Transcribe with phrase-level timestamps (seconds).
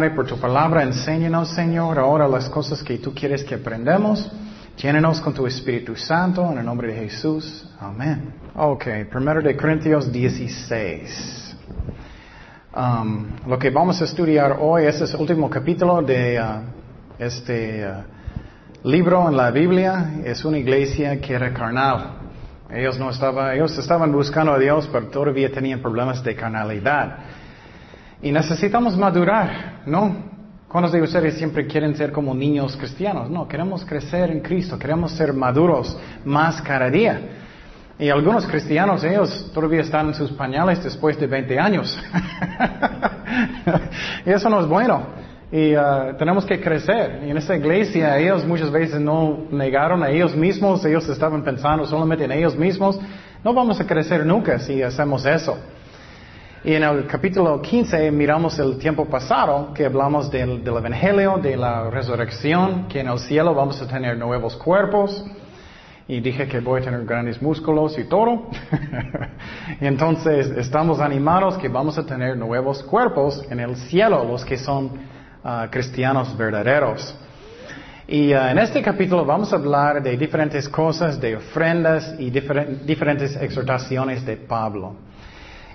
[0.00, 0.82] Padre, por tu palabra.
[0.82, 4.32] Enséñanos, Señor, ahora las cosas que tú quieres que aprendamos.
[4.78, 7.68] Llénenos con tu Espíritu Santo, en el nombre de Jesús.
[7.78, 8.32] Amén.
[8.56, 11.56] Ok, primero de Corintios 16.
[12.74, 18.88] Um, lo que vamos a estudiar hoy es el último capítulo de uh, este uh,
[18.88, 20.14] libro en la Biblia.
[20.24, 22.12] Es una iglesia que era carnal.
[22.70, 27.18] Ellos no estaban, ellos estaban buscando a Dios, pero todavía tenían problemas de carnalidad.
[28.22, 30.30] Y necesitamos madurar, ¿no?
[30.68, 33.30] ¿Cuántos de ustedes siempre quieren ser como niños cristianos?
[33.30, 37.20] No, queremos crecer en Cristo, queremos ser maduros más cada día.
[37.98, 41.98] Y algunos cristianos, ellos todavía están en sus pañales después de 20 años.
[44.24, 45.02] y eso no es bueno.
[45.50, 47.22] Y uh, tenemos que crecer.
[47.26, 51.84] Y en esta iglesia ellos muchas veces no negaron a ellos mismos, ellos estaban pensando
[51.84, 53.00] solamente en ellos mismos.
[53.42, 55.58] No vamos a crecer nunca si hacemos eso.
[56.62, 61.56] Y en el capítulo 15 miramos el tiempo pasado, que hablamos del, del, Evangelio, de
[61.56, 65.24] la resurrección, que en el cielo vamos a tener nuevos cuerpos.
[66.06, 68.48] Y dije que voy a tener grandes músculos y todo.
[69.80, 74.84] entonces estamos animados que vamos a tener nuevos cuerpos en el cielo, los que son
[75.42, 77.16] uh, cristianos verdaderos.
[78.06, 82.84] Y uh, en este capítulo vamos a hablar de diferentes cosas, de ofrendas y difer
[82.84, 85.09] diferentes exhortaciones de Pablo.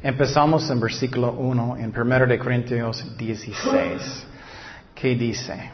[0.06, 4.28] Empezamos en versículo 1 en 1 de Corintios 16,
[4.94, 5.72] que dice,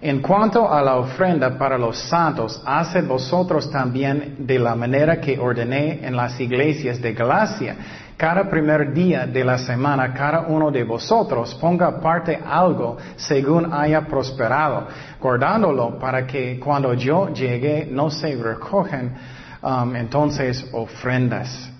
[0.00, 5.38] En cuanto a la ofrenda para los santos, haced vosotros también de la manera que
[5.38, 7.76] ordené en las iglesias de Galacia.
[8.16, 14.00] Cada primer día de la semana, cada uno de vosotros ponga aparte algo según haya
[14.08, 14.88] prosperado,
[15.20, 19.14] guardándolo para que cuando yo llegue no se recogen
[19.62, 21.75] um, entonces ofrendas.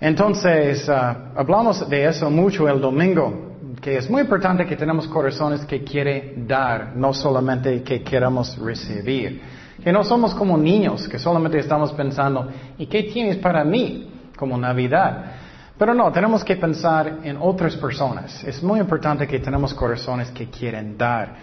[0.00, 3.48] Entonces, uh, hablamos de eso mucho el domingo,
[3.80, 9.40] que es muy importante que tenemos corazones que quiere dar, no solamente que queramos recibir.
[9.82, 12.48] Que no somos como niños, que solamente estamos pensando,
[12.78, 14.10] ¿y qué tienes para mí?
[14.36, 15.32] Como Navidad.
[15.76, 18.42] Pero no, tenemos que pensar en otras personas.
[18.44, 21.36] Es muy importante que tenemos corazones que quieren dar.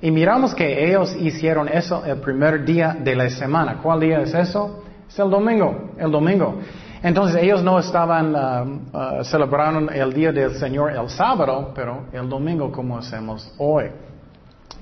[0.00, 3.78] Y miramos que ellos hicieron eso el primer día de la semana.
[3.82, 4.82] ¿Cuál día es eso?
[5.08, 6.56] Es el domingo, el domingo.
[7.02, 12.28] Entonces ellos no estaban uh, uh, celebrando el día del Señor el sábado, pero el
[12.28, 13.90] domingo como hacemos hoy.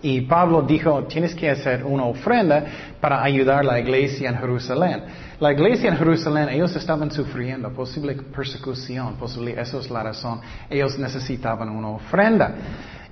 [0.02, 2.64] Y Pablo dijo, tienes que hacer una ofrenda
[3.00, 5.02] para ayudar a la iglesia en Jerusalén.
[5.40, 10.40] La iglesia en Jerusalén, ellos estaban sufriendo posible persecución, posible, eso es la razón.
[10.68, 12.54] Ellos necesitaban una ofrenda.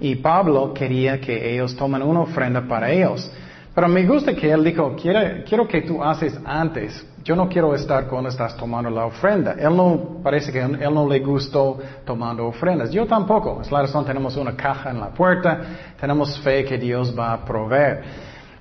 [0.01, 3.31] Y Pablo quería que ellos tomen una ofrenda para ellos.
[3.75, 7.07] Pero me gusta que él dijo, quiero, quiero que tú haces antes.
[7.25, 9.53] Yo no quiero estar cuando estás tomando la ofrenda.
[9.53, 12.91] Él no, parece que él no le gustó tomando ofrendas.
[12.91, 13.63] Yo tampoco.
[13.63, 15.61] Es la razón, tenemos una caja en la puerta,
[15.99, 18.03] tenemos fe que Dios va a proveer.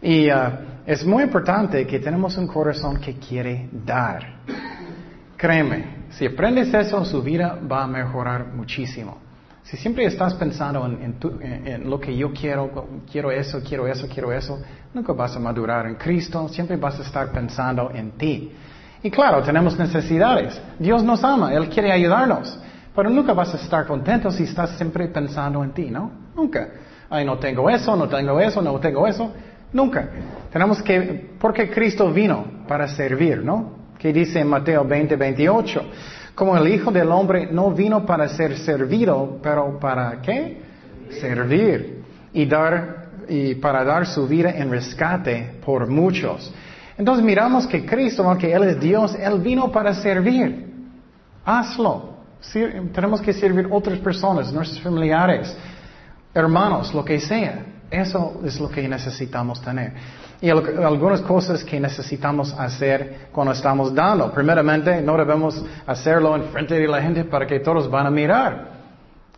[0.01, 0.33] Y uh,
[0.85, 4.35] es muy importante que tenemos un corazón que quiere dar.
[5.35, 9.30] Créeme, si aprendes eso su vida va a mejorar muchísimo.
[9.63, 14.07] Si siempre estás pensando en, tu, en, lo que yo quiero, quiero eso, quiero eso,
[14.07, 14.59] quiero eso,
[14.93, 18.51] nunca vas a madurar en Cristo, siempre vas a estar pensando en ti.
[19.03, 20.59] Y claro, tenemos necesidades.
[20.77, 22.59] Dios nos ama, Él quiere ayudarnos.
[22.95, 26.11] Pero nunca vas a estar contento si estás siempre pensando en ti, ¿no?
[26.35, 26.67] Nunca.
[27.09, 29.31] Ay, no tengo eso, no tengo eso, no tengo eso.
[29.73, 30.09] Nunca.
[30.51, 33.79] Tenemos que, porque Cristo vino para servir, ¿no?
[33.97, 35.83] Que dice en Mateo 20, 28.
[36.35, 40.61] Como el Hijo del Hombre no vino para ser servido, pero para qué?
[41.19, 42.03] Servir
[42.33, 46.53] y dar y para dar su vida en rescate por muchos.
[46.97, 50.69] Entonces miramos que Cristo, aunque Él es Dios, Él vino para servir.
[51.45, 52.17] Hazlo.
[52.93, 55.55] tenemos que servir otras personas, nuestros familiares,
[56.33, 57.65] hermanos, lo que sea.
[57.91, 59.93] Eso es lo que necesitamos tener.
[60.39, 64.31] Y algunas cosas que necesitamos hacer cuando estamos dando.
[64.31, 68.81] Primeramente, no debemos hacerlo en frente de la gente para que todos van a mirar.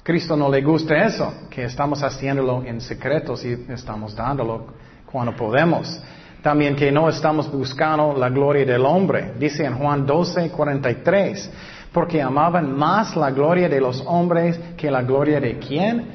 [0.03, 4.67] Cristo no le gusta eso, que estamos haciéndolo en secreto y estamos dándolo
[5.11, 5.99] cuando podemos.
[6.43, 9.33] También que no estamos buscando la gloria del hombre.
[9.39, 11.51] Dice en Juan 12, 43,
[11.91, 16.05] porque amaban más la gloria de los hombres que la gloria de quién?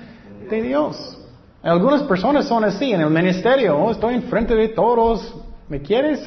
[0.49, 1.18] De Dios.
[1.63, 5.35] Algunas personas son así en el ministerio, oh, estoy enfrente de todos,
[5.69, 6.25] ¿me quieres?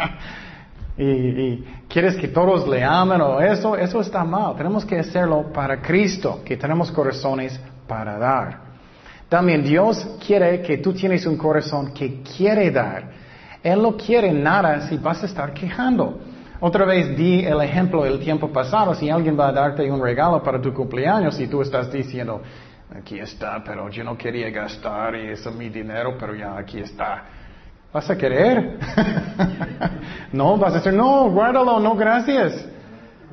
[0.96, 4.54] y, y, quieres que todos le amen o eso, eso está mal.
[4.56, 7.58] Tenemos que hacerlo para Cristo, que tenemos corazones
[7.88, 8.60] para dar.
[9.28, 13.10] También Dios quiere que tú tienes un corazón que quiere dar.
[13.60, 16.20] Él no quiere nada si vas a estar quejando.
[16.60, 20.42] Otra vez di el ejemplo el tiempo pasado, si alguien va a darte un regalo
[20.42, 22.40] para tu cumpleaños y tú estás diciendo,
[22.92, 26.80] aquí está, pero yo no quería gastar y eso es mi dinero, pero ya aquí
[26.80, 27.24] está.
[27.92, 28.78] ¿Vas a querer?
[30.32, 32.66] no, vas a decir, no, guárdalo, no, gracias.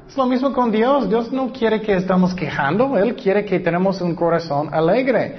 [0.08, 1.10] Es lo mismo con Dios.
[1.10, 5.38] Dios no quiere que estamos quejando, Él quiere que tenemos un corazón alegre.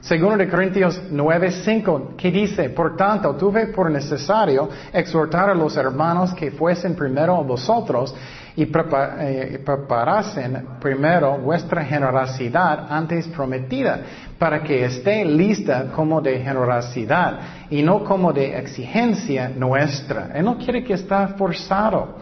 [0.00, 6.32] Segundo de Corintios 9:5, que dice, por tanto, tuve por necesario exhortar a los hermanos
[6.34, 8.14] que fuesen primero a vosotros
[8.58, 14.00] y eh, preparasen primero vuestra generosidad antes prometida,
[14.36, 17.38] para que esté lista como de generosidad
[17.70, 20.32] y no como de exigencia nuestra.
[20.34, 22.16] Él no quiere que esté forzado.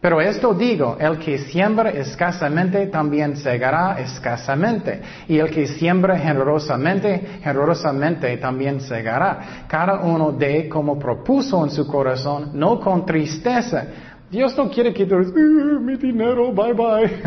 [0.00, 7.40] Pero esto digo, el que siembra escasamente también segará escasamente, y el que siembra generosamente,
[7.42, 9.64] generosamente también segará.
[9.66, 13.86] Cada uno de como propuso en su corazón, no con tristeza.
[14.32, 17.22] Dios no quiere que tú uh, mi dinero, bye bye.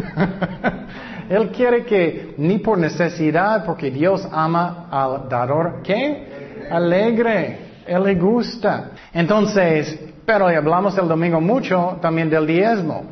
[1.30, 6.66] Él quiere que ni por necesidad, porque Dios ama al dador, ¿qué?
[6.72, 7.60] Alegre.
[7.86, 8.90] Él le gusta.
[9.14, 13.04] Entonces, pero hablamos el domingo mucho también del diezmo.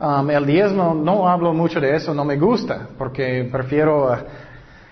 [0.00, 4.16] Um, el diezmo, no hablo mucho de eso, no me gusta, porque prefiero uh,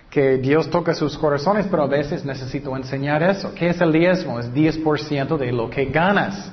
[0.07, 3.55] que Dios toque sus corazones, pero a veces necesito enseñar eso.
[3.55, 4.39] ¿Qué es el diezmo?
[4.39, 6.51] Es 10% de lo que ganas.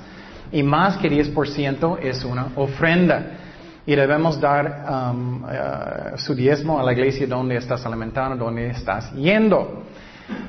[0.51, 3.37] Y más que 10% es una ofrenda.
[3.85, 9.13] Y debemos dar um, uh, su diezmo a la iglesia donde estás alimentando, donde estás
[9.13, 9.83] yendo.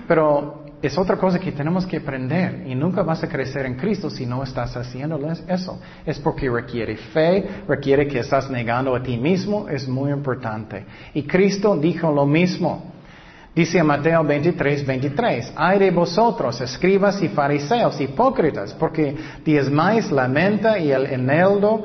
[0.09, 4.11] Pero es otra cosa que tenemos que aprender y nunca vas a crecer en Cristo
[4.11, 5.81] si no estás haciéndoles eso.
[6.07, 10.85] Es porque requiere fe, requiere que estás negando a ti mismo, es muy importante.
[11.15, 12.88] Y Cristo dijo lo mismo.
[13.59, 20.79] Dice Mateo 23, 23, ay de vosotros, escribas y fariseos, hipócritas, porque diezmáis la menta
[20.79, 21.83] y el eneldo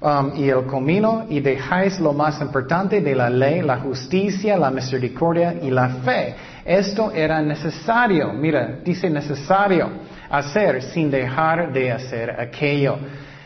[0.00, 4.70] um, y el comino y dejáis lo más importante de la ley, la justicia, la
[4.70, 6.36] misericordia y la fe
[6.68, 9.88] esto era necesario, mira, dice necesario
[10.28, 12.98] hacer sin dejar de hacer aquello.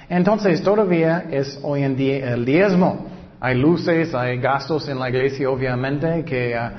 [0.08, 3.06] Entonces todavía es hoy en día el diezmo.
[3.38, 6.72] Hay luces, hay gastos en la iglesia obviamente que, ah,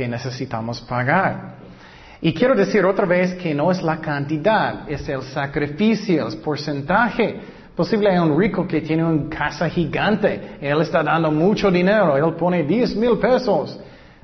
[0.00, 1.56] que necesitamos pagar.
[2.22, 7.38] Y quiero decir otra vez que no es la cantidad, es el sacrificio, el porcentaje.
[7.76, 12.34] Posible hay un rico que tiene una casa gigante, él está dando mucho dinero, él
[12.34, 13.78] pone 10 mil pesos.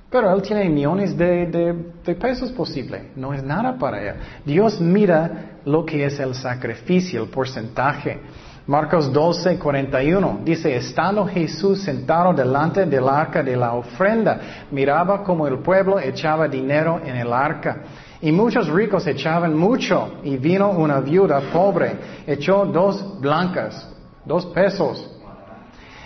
[0.09, 1.75] Pero él tiene millones de,
[2.19, 3.11] pesos posible.
[3.17, 4.15] No es nada para él.
[4.47, 8.19] Dios mira lo que es el sacrificio, el porcentaje.
[8.67, 15.47] Marcos 12, 41 dice, estando Jesús sentado delante del arca de la ofrenda, miraba como
[15.47, 17.85] el pueblo echaba dinero en el arca.
[18.21, 21.97] Y muchos ricos echaban mucho, y vino una viuda pobre,
[22.27, 23.89] echó dos blancas,
[24.25, 25.16] dos pesos,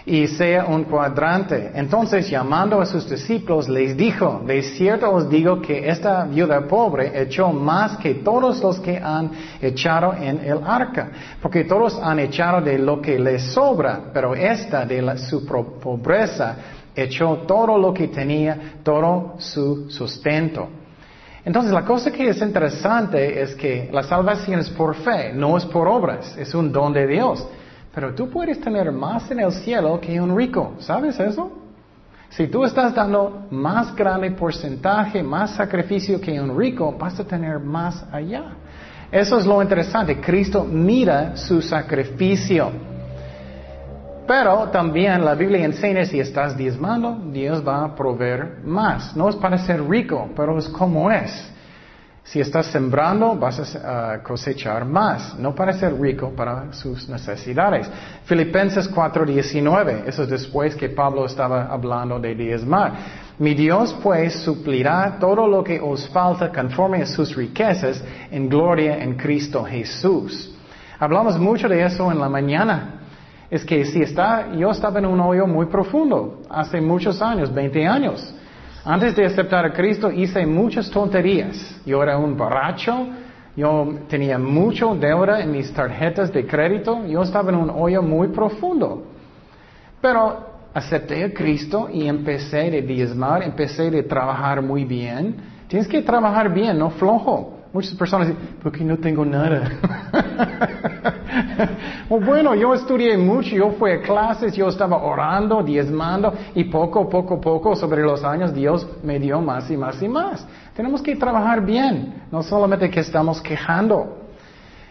[0.06, 1.70] y sea un cuadrante.
[1.74, 7.20] Entonces, llamando a sus discípulos, les dijo, de cierto os digo que esta viuda pobre
[7.20, 9.30] echó más que todos los que han
[9.60, 11.08] echado en el arca,
[11.40, 16.56] porque todos han echado de lo que les sobra, pero esta de su pobreza
[16.94, 20.68] echó todo lo que tenía, todo su sustento.
[21.44, 25.64] Entonces, la cosa que es interesante es que la salvación es por fe, no es
[25.64, 27.46] por obras, es un don de Dios.
[27.94, 30.74] Pero tú puedes tener más en el cielo que un rico.
[30.78, 31.50] ¿Sabes eso?
[32.30, 37.58] Si tú estás dando más grande porcentaje, más sacrificio que un rico, vas a tener
[37.58, 38.44] más allá.
[39.10, 40.20] Eso es lo interesante.
[40.20, 42.70] Cristo mira su sacrificio.
[44.28, 49.16] Pero también la Biblia enseña si estás diezmando, Dios va a proveer más.
[49.16, 51.52] No es para ser rico, pero es como es.
[52.22, 57.90] Si estás sembrando, vas a cosechar más, no para ser rico, para sus necesidades.
[58.24, 62.92] Filipenses 4:19, eso es después que Pablo estaba hablando de diezmar.
[63.38, 69.02] Mi Dios pues suplirá todo lo que os falta conforme a sus riquezas en gloria
[69.02, 70.54] en Cristo Jesús.
[70.98, 73.00] Hablamos mucho de eso en la mañana.
[73.50, 77.86] Es que si está, yo estaba en un hoyo muy profundo, hace muchos años, 20
[77.86, 78.34] años.
[78.84, 81.80] Antes de aceptar a Cristo hice muchas tonterías.
[81.84, 83.08] Yo era un borracho,
[83.54, 88.28] yo tenía mucho deuda en mis tarjetas de crédito, yo estaba en un hoyo muy
[88.28, 89.04] profundo.
[90.00, 95.36] Pero acepté a Cristo y empecé de diezmar, empecé de trabajar muy bien.
[95.68, 97.59] Tienes que trabajar bien, no flojo.
[97.72, 99.70] Muchas personas dicen, porque no tengo nada.
[102.08, 107.40] bueno, yo estudié mucho, yo fui a clases, yo estaba orando, diezmando y poco, poco,
[107.40, 110.44] poco sobre los años Dios me dio más y más y más.
[110.74, 114.18] Tenemos que trabajar bien, no solamente que estamos quejando.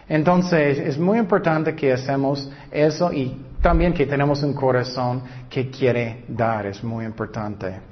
[0.08, 6.24] Entonces, es muy importante que hacemos eso y también que tenemos un corazón que quiere
[6.28, 7.89] dar, es muy importante.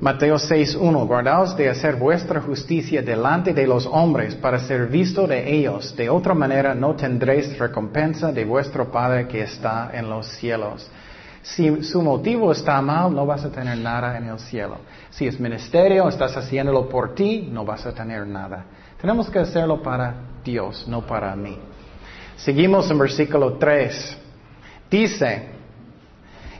[0.00, 5.54] Mateo 6.1, guardaos de hacer vuestra justicia delante de los hombres para ser visto de
[5.54, 5.94] ellos.
[5.94, 10.90] De otra manera no tendréis recompensa de vuestro Padre que está en los cielos.
[11.42, 14.78] Si su motivo está mal, no vas a tener nada en el cielo.
[15.10, 18.64] Si es ministerio, estás haciéndolo por ti, no vas a tener nada.
[18.98, 21.58] Tenemos que hacerlo para Dios, no para mí.
[22.36, 24.16] Seguimos en versículo 3.
[24.90, 25.59] Dice,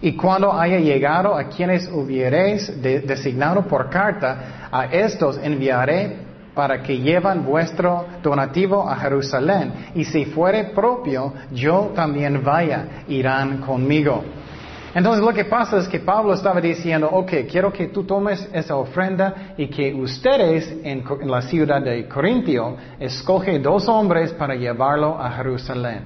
[0.02, 6.98] y cuando haya llegado a quienes hubiereis designado por carta, a estos enviaré para que
[6.98, 9.72] llevan vuestro donativo a Jerusalén.
[9.94, 14.24] Y si fuere propio, yo también vaya, irán conmigo.
[14.92, 18.74] Entonces lo que pasa es que Pablo estaba diciendo, ok, quiero que tú tomes esa
[18.74, 25.30] ofrenda y que ustedes en, la ciudad de Corintio escoge dos hombres para llevarlo a
[25.30, 26.02] Jerusalén.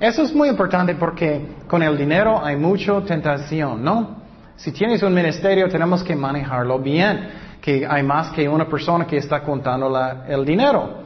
[0.00, 4.22] Eso es muy importante porque con el dinero hay mucha tentación, ¿no?
[4.56, 7.28] Si tienes un ministerio tenemos que manejarlo bien,
[7.60, 9.90] que hay más que una persona que está contando
[10.28, 11.04] el dinero.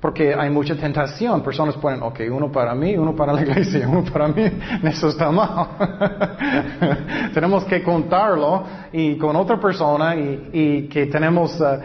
[0.00, 1.42] Porque hay mucha tentación.
[1.42, 4.50] Personas ponen, ok, uno para mí, uno para la iglesia, uno para mí.
[4.84, 5.68] Eso está mal.
[7.34, 11.60] tenemos que contarlo y con otra persona y, que tenemos...
[11.60, 11.78] Uh,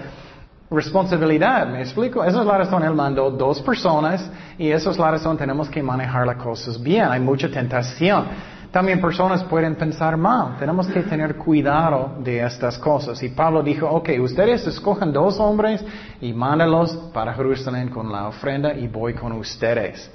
[0.69, 2.23] responsabilidad, ¿me explico?
[2.23, 5.83] Esa es la razón, Él mandó dos personas y esa es la razón, tenemos que
[5.83, 8.25] manejar las cosas bien, hay mucha tentación.
[8.71, 13.21] También personas pueden pensar mal, tenemos que tener cuidado de estas cosas.
[13.23, 15.85] Y Pablo dijo, ok, ustedes escojan dos hombres
[16.19, 20.11] y mándalos para Jerusalén con la ofrenda y voy con ustedes.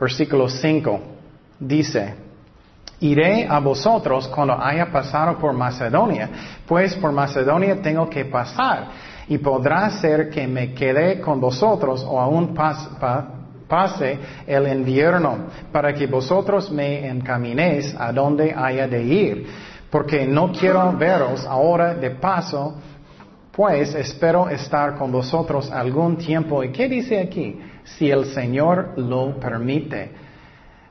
[0.00, 1.00] Versículo 5
[1.58, 2.29] dice,
[3.00, 6.28] Iré a vosotros cuando haya pasado por Macedonia,
[6.66, 8.88] pues por Macedonia tengo que pasar
[9.26, 12.54] y podrá ser que me quede con vosotros o aún
[13.66, 19.46] pase el invierno, para que vosotros me encaminéis a donde haya de ir,
[19.88, 22.74] porque no quiero veros ahora de paso,
[23.50, 26.62] pues espero estar con vosotros algún tiempo.
[26.62, 27.58] ¿Y qué dice aquí?
[27.84, 30.19] Si el Señor lo permite.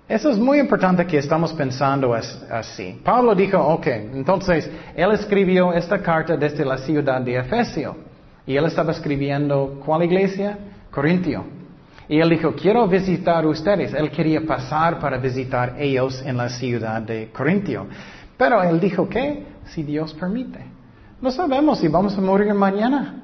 [0.09, 2.99] Eso es muy importante que estamos pensando así.
[3.03, 7.95] Pablo dijo, ok, entonces él escribió esta carta desde la ciudad de Efesio.
[8.47, 10.57] Y él estaba escribiendo, ¿cuál iglesia?
[10.89, 11.45] Corintio.
[12.07, 13.93] Y él dijo, quiero visitar ustedes.
[13.93, 17.85] Él quería pasar para visitar ellos en la ciudad de Corintio.
[18.35, 19.45] Pero él dijo, ¿qué?
[19.65, 20.59] Si Dios permite.
[21.21, 23.21] No sabemos si vamos a morir mañana.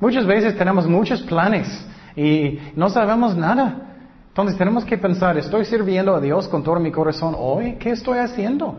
[0.00, 1.68] Muchas veces tenemos muchos planes
[2.16, 3.93] y no sabemos nada.
[4.34, 7.74] Entonces tenemos que pensar, ¿estoy sirviendo a Dios con todo mi corazón hoy?
[7.74, 8.76] ¿Qué estoy haciendo?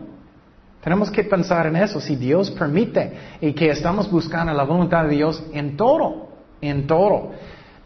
[0.82, 5.14] Tenemos que pensar en eso, si Dios permite y que estamos buscando la voluntad de
[5.14, 6.28] Dios en todo,
[6.60, 7.30] en todo.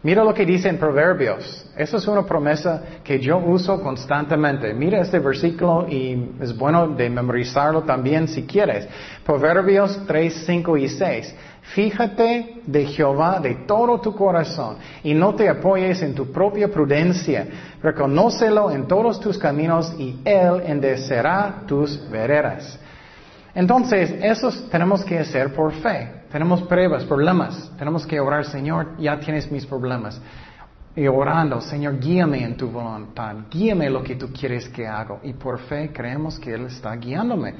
[0.03, 1.63] Mira lo que dice en Proverbios.
[1.77, 4.73] Esa es una promesa que yo uso constantemente.
[4.73, 8.87] Mira este versículo y es bueno de memorizarlo también si quieres.
[9.23, 11.35] Proverbios 3, 5 y 6.
[11.75, 17.45] Fíjate de Jehová de todo tu corazón y no te apoyes en tu propia prudencia.
[17.83, 22.79] Reconócelo en todos tus caminos y Él endecerá tus veredas.
[23.53, 26.20] Entonces, eso tenemos que hacer por fe.
[26.31, 27.71] Tenemos pruebas, problemas.
[27.77, 30.21] Tenemos que orar, Señor, ya tienes mis problemas.
[30.95, 33.35] Y orando, Señor, guíame en tu voluntad.
[33.49, 35.19] Guíame lo que tú quieres que haga.
[35.23, 37.53] Y por fe creemos que Él está guiándome.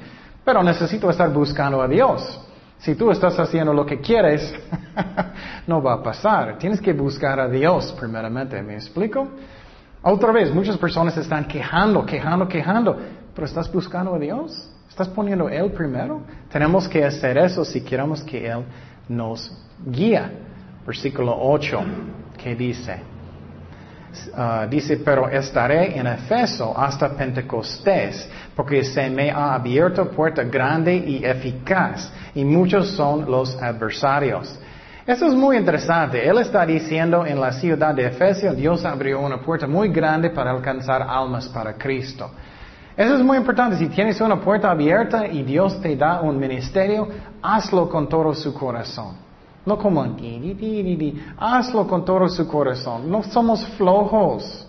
[0.44, 2.40] Pero necesito estar buscando a Dios.
[2.78, 4.54] Si tú estás haciendo lo que quieres,
[5.66, 6.58] no va a pasar.
[6.58, 8.60] Tienes que buscar a Dios primeramente.
[8.62, 9.28] ¿Me explico?
[10.02, 12.96] Otra vez, muchas personas están quejando, quejando, quejando.
[13.34, 14.71] Pero ¿estás buscando a Dios?
[14.92, 16.20] ¿Estás poniendo Él primero?
[16.50, 18.62] Tenemos que hacer eso si queremos que Él
[19.08, 19.50] nos
[19.86, 20.20] guíe.
[20.86, 21.80] Versículo 8,
[22.36, 22.96] que dice,
[24.36, 30.94] ah, dice, pero estaré en Efeso hasta Pentecostés, porque se me ha abierto puerta grande
[30.94, 34.60] y eficaz, y muchos son los adversarios.
[35.06, 36.28] Eso es muy interesante.
[36.28, 40.50] Él está diciendo en la ciudad de Efesio, Dios abrió una puerta muy grande para
[40.50, 42.30] alcanzar almas para Cristo.
[42.96, 43.76] Eso es muy importante.
[43.76, 47.08] Si tienes una puerta abierta y Dios te da un ministerio,
[47.40, 49.16] hazlo con todo su corazón.
[49.64, 50.04] No como
[51.38, 53.10] hazlo con todo su corazón.
[53.10, 54.66] No somos flojos.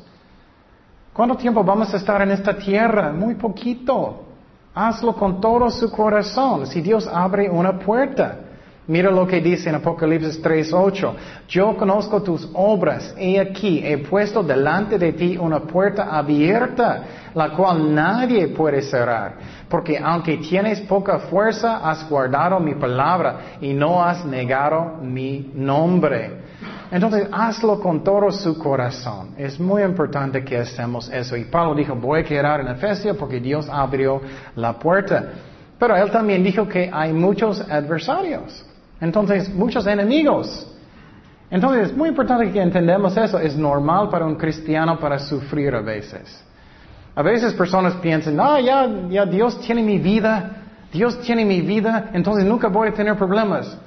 [1.11, 3.11] ¿Cuánto tiempo vamos a estar en esta tierra?
[3.11, 4.23] Muy poquito.
[4.73, 6.67] Hazlo con todo su corazón.
[6.67, 8.42] Si Dios abre una puerta.
[8.85, 11.15] Mira lo que dice en Apocalipsis 3:8.
[11.47, 13.15] Yo conozco tus obras.
[13.17, 19.35] He aquí, he puesto delante de ti una puerta abierta, la cual nadie puede cerrar.
[19.69, 26.41] Porque aunque tienes poca fuerza, has guardado mi palabra y no has negado mi nombre.
[26.91, 29.29] Entonces, hazlo con todo su corazón.
[29.37, 31.35] Es muy importante que hacemos eso.
[31.37, 34.21] Y Pablo dijo, voy a quedar en Efesio porque Dios abrió
[34.55, 35.23] la puerta.
[35.79, 38.63] Pero él también dijo que hay muchos adversarios.
[39.03, 40.65] Entonces, muchos enemigos.
[41.51, 43.37] Entonces, es muy importante que entendamos eso.
[43.37, 46.41] Es normal para un cristiano para sufrir a veces.
[47.13, 52.11] A veces personas piensan, ah, ya, ya Dios tiene mi vida, Dios tiene mi vida,
[52.13, 53.77] entonces nunca voy a tener problemas.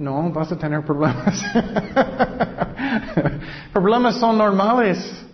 [0.00, 1.42] No, vas a tener problemas.
[3.72, 5.26] problemas son normales.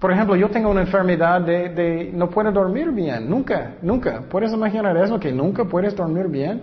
[0.00, 4.22] Por ejemplo, yo tengo una enfermedad de, de, no puedo dormir bien, nunca, nunca.
[4.28, 5.20] ¿Puedes imaginar eso?
[5.20, 6.62] Que nunca puedes dormir bien.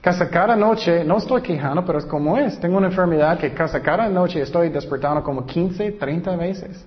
[0.00, 2.58] Casi cada noche, no estoy quejando, pero es como es.
[2.58, 6.86] Tengo una enfermedad que casi cada noche estoy despertando como 15, 30 veces.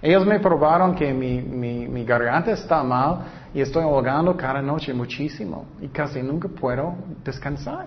[0.00, 4.92] Ellos me probaron que mi, mi, mi garganta está mal y estoy ahogando cada noche
[4.92, 6.94] muchísimo y casi nunca puedo
[7.24, 7.86] descansar.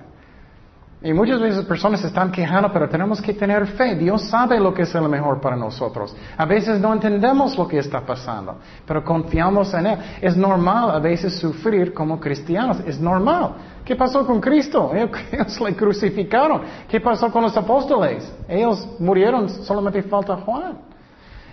[0.99, 3.93] Y muchas veces personas se están quejando, pero tenemos que tener fe.
[3.95, 6.15] Dios sabe lo que es lo mejor para nosotros.
[6.35, 9.99] A veces no entendemos lo que está pasando, pero confiamos en Él.
[10.19, 12.79] Es normal a veces sufrir como cristianos.
[12.79, 13.53] Es normal.
[13.85, 14.91] ¿Qué pasó con Cristo?
[15.31, 16.63] Ellos le crucificaron.
[16.89, 18.33] ¿Qué pasó con los apóstoles?
[18.47, 20.79] Ellos murieron, solamente falta Juan.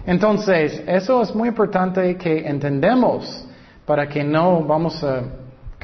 [0.06, 3.46] Entonces, eso es muy importante que entendemos
[3.84, 5.22] para que no vamos a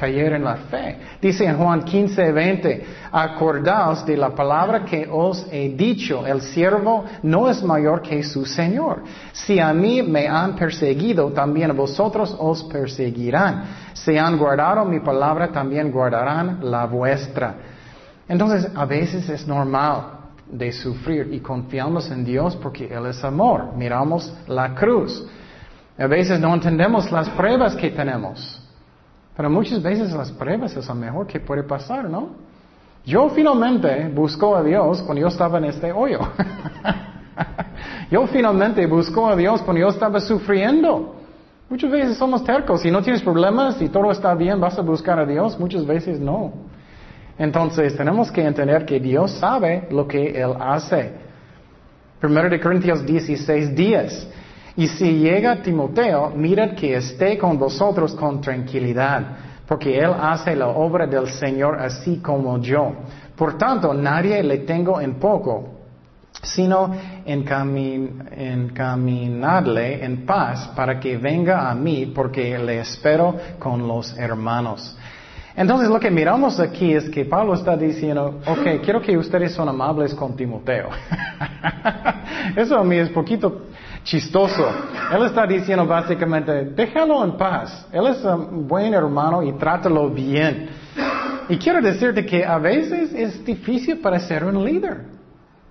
[0.01, 0.97] caer en la fe.
[1.21, 7.05] Dice en Juan 15, 20, acordaos de la palabra que os he dicho, el siervo
[7.21, 9.03] no es mayor que su Señor.
[9.31, 13.65] Si a mí me han perseguido, también vosotros os perseguirán.
[13.93, 17.55] Si han guardado mi palabra, también guardarán la vuestra.
[18.27, 23.75] Entonces, a veces es normal de sufrir y confiamos en Dios porque Él es amor.
[23.75, 25.27] Miramos la cruz.
[25.95, 28.60] A veces no entendemos las pruebas que tenemos.
[29.41, 32.29] Pero muchas veces las pruebas es lo mejor que puede pasar, ¿no?
[33.03, 36.19] Yo finalmente busco a Dios cuando yo estaba en este hoyo.
[38.11, 41.15] yo finalmente busco a Dios cuando yo estaba sufriendo.
[41.71, 42.81] Muchas veces somos tercos.
[42.81, 45.59] Si no tienes problemas y todo está bien, vas a buscar a Dios.
[45.59, 46.53] Muchas veces no.
[47.35, 51.13] Entonces tenemos que entender que Dios sabe lo que Él hace.
[52.19, 54.27] Primero de Corintios 16 días.
[54.75, 59.21] Y si llega Timoteo, mirad que esté con vosotros con tranquilidad,
[59.67, 62.93] porque él hace la obra del Señor así como yo.
[63.35, 65.81] Por tanto, nadie le tengo en poco,
[66.41, 66.91] sino
[67.25, 74.97] encaminadle en paz para que venga a mí, porque le espero con los hermanos.
[75.55, 79.67] Entonces lo que miramos aquí es que Pablo está diciendo, ok, quiero que ustedes son
[79.67, 80.87] amables con Timoteo.
[82.55, 83.63] Eso a es poquito
[84.03, 84.65] chistoso.
[85.13, 87.87] Él está diciendo básicamente, déjalo en paz.
[87.91, 90.69] Él es un buen hermano y trátalo bien.
[91.49, 95.05] Y quiero decirte que a veces es difícil para ser un líder.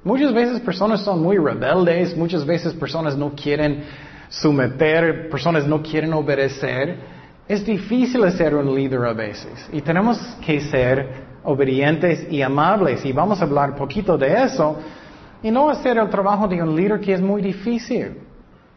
[0.02, 3.84] Muchas veces personas son muy rebeldes, muchas veces personas no quieren
[4.28, 6.96] someter, personas no quieren obedecer.
[7.46, 13.12] Es difícil ser un líder a veces y tenemos que ser obedientes y amables y
[13.12, 14.78] vamos a hablar poquito de eso
[15.42, 18.18] y no hacer el trabajo de un líder que es muy difícil.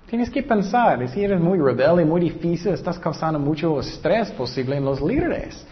[0.07, 4.85] Tienes que pensar, si eres muy rebelde, muy difícil, estás causando mucho estrés posible en
[4.85, 5.65] los líderes.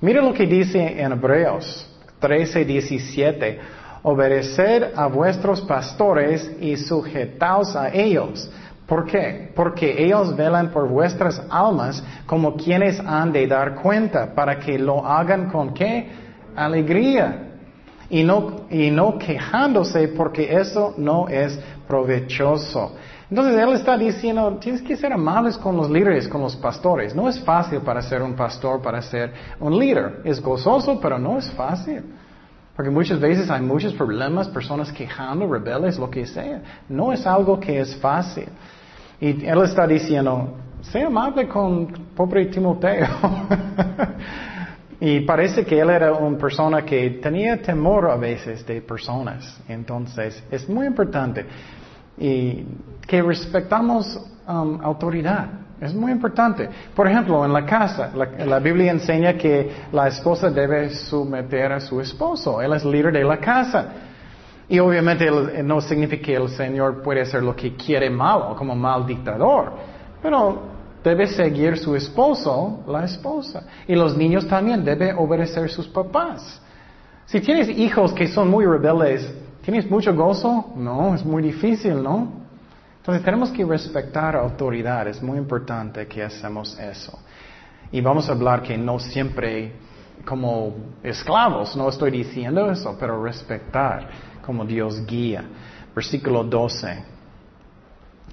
[0.00, 1.86] Mira lo que dice en Hebreos
[2.20, 3.60] 13, 17.
[4.02, 8.50] Obedecer a vuestros pastores y sujetaos a ellos.
[8.86, 9.50] ¿Por qué?
[9.54, 15.04] Porque ellos velan por vuestras almas como quienes han de dar cuenta, para que lo
[15.04, 16.08] hagan con qué?
[16.54, 17.45] Alegría
[18.08, 22.92] y no, y no quejándose porque eso no es provechoso.
[23.28, 27.14] Entonces él está diciendo, tienes que ser amables con los líderes, con los pastores.
[27.14, 30.20] No es fácil para ser un pastor, para ser un líder.
[30.24, 32.04] Es gozoso, pero no es fácil.
[32.76, 36.60] Porque muchas veces hay muchos problemas, personas quejando, rebeldes, lo que sea.
[36.88, 38.48] No es algo que es fácil.
[39.20, 43.08] Y él está diciendo, sea amable con pobre Timoteo.
[45.00, 49.60] Y parece que él era una persona que tenía temor a veces de personas.
[49.68, 51.44] Entonces, es muy importante
[52.18, 52.64] y
[53.06, 55.48] que respetamos um, autoridad.
[55.80, 56.68] Es muy importante.
[56.94, 62.00] Por ejemplo, en la casa, la, Biblia enseña que la esposa debe someter a su
[62.00, 62.62] esposo.
[62.62, 63.88] Él es líder de la casa.
[64.68, 65.30] Y obviamente
[65.62, 69.72] no significa que el Señor puede hacer lo que quiere malo, como mal dictador.
[70.22, 70.75] Pero
[71.06, 73.62] debe seguir su esposo, la esposa.
[73.86, 76.60] Y los niños también deben obedecer sus papás.
[77.26, 80.72] Si tienes hijos que son muy rebeldes, ¿tienes mucho gozo?
[80.76, 82.32] No, es muy difícil, ¿no?
[82.98, 87.16] Entonces tenemos que respetar autoridad, es muy importante que hacemos eso.
[87.92, 89.74] Y vamos a hablar que no siempre
[90.24, 94.10] como esclavos, no estoy diciendo eso, pero respetar
[94.44, 95.44] como Dios guía.
[95.94, 97.15] Versículo 12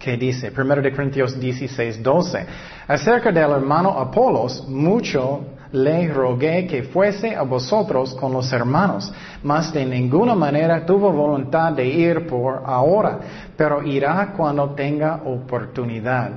[0.03, 2.45] que dice, 1 de Corintios 16, 12,
[2.89, 9.11] acerca del hermano Apolos, mucho le rogué que fuese a vosotros con los hermanos,
[9.43, 13.17] mas de ninguna manera tuvo voluntad de ir por ahora,
[13.55, 16.31] pero irá cuando tenga oportunidad.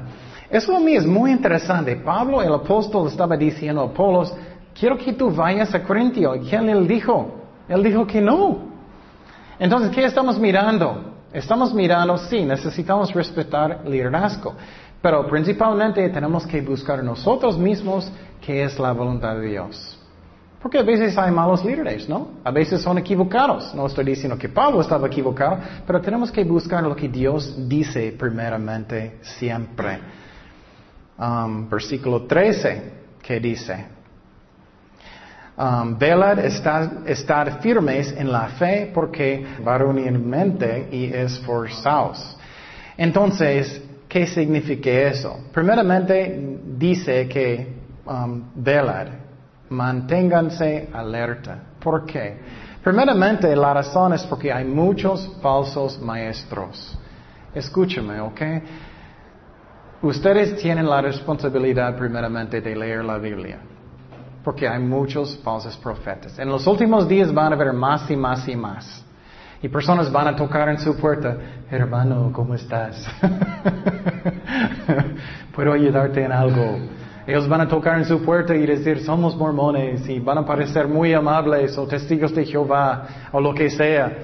[0.48, 1.96] Eso a mí es muy interesante.
[1.96, 4.32] Pablo, el apóstol, estaba diciendo a Apolos,
[4.78, 6.36] quiero que tú vayas a Corintio.
[6.36, 7.34] ¿Y quién él dijo?
[7.68, 8.58] Él dijo que no.
[9.58, 11.15] Entonces, ¿qué estamos mirando?
[11.36, 14.54] Estamos mirando, sí, necesitamos respetar liderazgo,
[15.02, 19.98] pero principalmente tenemos que buscar nosotros mismos qué es la voluntad de Dios.
[20.62, 22.28] Porque a veces hay malos líderes, ¿no?
[22.42, 23.74] A veces son equivocados.
[23.74, 28.16] No estoy diciendo que Pablo estaba equivocado, pero tenemos que buscar lo que Dios dice
[28.18, 29.98] primeramente siempre.
[31.18, 33.95] Um, versículo 13, ¿qué dice?
[35.58, 42.36] Um, velad, estar, firmes en la fe porque varonilmente y esforzados.
[42.98, 45.40] Entonces, ¿qué significa eso?
[45.52, 49.06] Primeramente dice que um, velad,
[49.70, 51.58] manténganse alerta.
[51.82, 52.36] ¿Por qué?
[52.84, 56.98] Primeramente, la razón es porque hay muchos falsos maestros.
[57.54, 58.42] Escúchame, ¿ok?
[60.02, 63.58] Ustedes tienen la responsabilidad primeramente de leer la Biblia
[64.46, 66.38] porque hay muchos falsos profetas.
[66.38, 69.04] En los últimos días van a haber más y más y más.
[69.60, 71.36] Y personas van a tocar en su puerta,
[71.68, 73.04] hermano, ¿cómo estás?
[75.52, 76.78] ¿Puedo ayudarte en algo?
[77.26, 80.86] Ellos van a tocar en su puerta y decir, somos mormones, y van a parecer
[80.86, 84.16] muy amables, o testigos de Jehová, o lo que sea.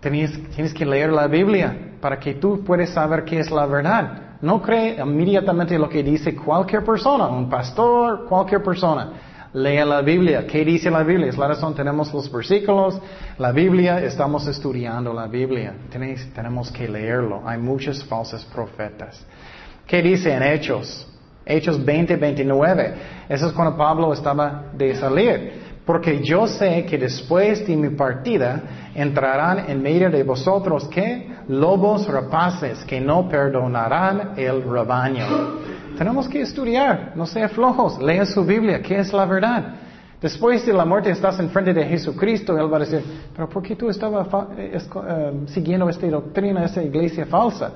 [0.00, 4.27] Tienes, tienes que leer la Biblia para que tú puedas saber qué es la verdad.
[4.40, 9.12] No cree inmediatamente lo que dice cualquier persona, un pastor, cualquier persona.
[9.52, 10.46] Lea la Biblia.
[10.46, 11.28] ¿Qué dice la Biblia?
[11.28, 13.00] Es la razón, tenemos los versículos,
[13.38, 15.74] la Biblia, estamos estudiando la Biblia.
[15.90, 17.42] tenemos que leerlo.
[17.46, 19.24] Hay muchos falsos profetas.
[19.86, 21.06] ¿Qué dice en Hechos?
[21.44, 22.94] Hechos 20, 29.
[23.28, 25.67] Eso es cuando Pablo estaba de salir.
[25.88, 32.06] Porque yo sé que después de mi partida entrarán en medio de vosotros que lobos
[32.06, 35.24] rapaces que no perdonarán el rebaño.
[35.96, 39.76] Tenemos que estudiar, no sean flojos, lea su Biblia, ¿qué es la verdad?
[40.20, 43.02] Después de la muerte estás en frente de Jesucristo, Él va a decir,
[43.34, 47.72] pero ¿por qué tú estabas eh, eh, siguiendo esta doctrina, esta iglesia falsa?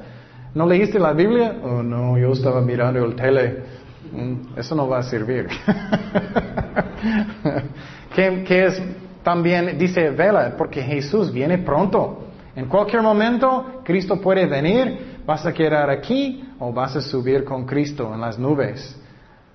[0.55, 1.57] ¿No leíste la Biblia?
[1.64, 3.82] Oh, no, yo estaba mirando el tele.
[4.10, 5.48] Mm, eso no va a servir.
[8.14, 8.82] ¿Qué, es
[9.22, 9.78] también?
[9.78, 12.26] Dice, vela, porque Jesús viene pronto.
[12.54, 17.64] En cualquier momento, Cristo puede venir, vas a quedar aquí o vas a subir con
[17.64, 18.98] Cristo en las nubes.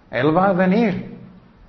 [0.10, 1.18] Él va a venir.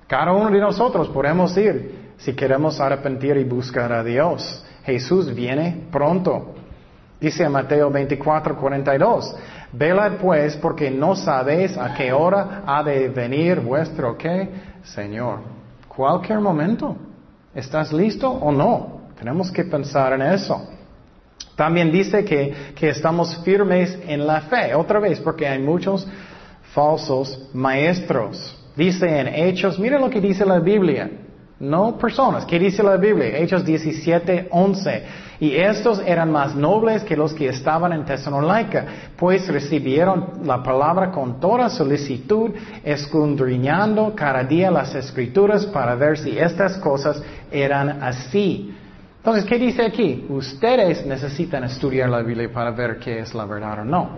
[0.07, 4.65] Cada uno de nosotros podemos ir si queremos arrepentir y buscar a Dios.
[4.83, 6.55] Jesús viene pronto.
[7.19, 9.35] Dice Mateo 24, 42.
[9.71, 14.49] Velad pues porque no sabéis a qué hora ha de venir vuestro qué,
[14.83, 15.59] Señor
[15.99, 16.95] cualquier momento.
[17.53, 19.01] ¿Estás listo o no?
[19.17, 20.65] Tenemos que pensar en eso.
[21.57, 26.07] También dice que, que estamos firmes en la fe, otra vez, porque hay muchos
[26.73, 28.57] falsos maestros.
[28.77, 31.11] Dice en Hechos, mira lo que dice la Biblia,
[31.59, 32.45] no personas.
[32.45, 33.37] ¿Qué dice la Biblia?
[33.37, 35.03] Hechos 17, 11.
[35.41, 38.85] Y estos eran más nobles que los que estaban en Tesalónica,
[39.17, 42.51] pues recibieron la palabra con toda solicitud,
[42.83, 48.75] escudriñando cada día las escrituras para ver si estas cosas eran así.
[49.17, 50.25] Entonces, ¿qué dice aquí?
[50.29, 54.09] Ustedes necesitan estudiar la Biblia para ver qué es la verdad o no.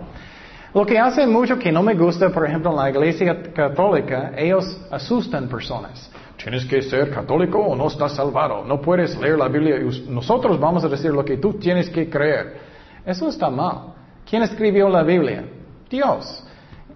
[0.74, 4.80] Lo que hace mucho que no me gusta, por ejemplo, en la iglesia católica, ellos
[4.90, 6.10] asustan personas.
[6.42, 8.64] Tienes que ser católico o no estás salvado.
[8.64, 9.78] No puedes leer la Biblia
[10.08, 12.58] nosotros vamos a decir lo que tú tienes que creer.
[13.06, 13.94] Eso está mal.
[14.28, 15.44] ¿Quién escribió la Biblia?
[15.88, 16.44] Dios.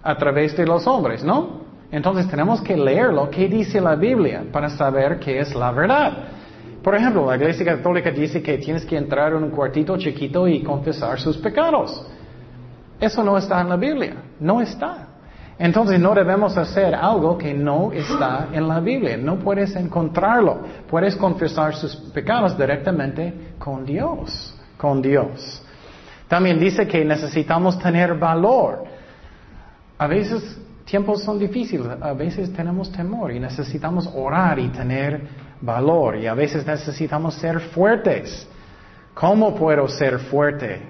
[0.03, 1.65] A través de los hombres, ¿no?
[1.93, 6.29] Entonces tenemos que leer lo que dice la Biblia para saber qué es la verdad.
[6.83, 10.63] Por ejemplo, la Iglesia Católica dice que tienes que entrar en un cuartito chiquito y
[10.63, 12.05] confesar sus pecados.
[13.01, 14.17] Eso no está en la Biblia.
[14.41, 15.06] No está.
[15.59, 19.16] Entonces no debemos hacer algo que no está en la Biblia.
[19.16, 20.61] No puedes encontrarlo.
[20.88, 24.55] Puedes confesar sus pecados directamente con Dios.
[24.77, 25.62] Con Dios.
[26.29, 28.85] También dice que necesitamos tener valor.
[29.99, 35.27] A veces tiempos son difíciles, a veces tenemos temor y necesitamos orar y tener
[35.61, 38.47] valor y a veces necesitamos ser fuertes.
[39.14, 40.83] ¿Cómo puedo ser fuerte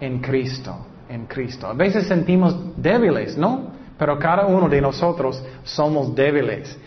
[0.00, 0.86] en Cristo?
[1.10, 1.66] En Cristo.
[1.66, 3.72] A veces sentimos débiles, ¿no?
[3.98, 6.78] Pero cada uno de nosotros somos débiles.